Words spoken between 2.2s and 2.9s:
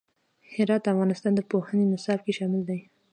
کې شامل دي.